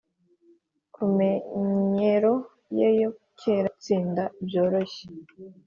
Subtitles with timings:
[0.95, 2.33] kumenyero
[2.77, 3.09] ye ya
[3.39, 5.03] kera yo gutsinda byoroshye.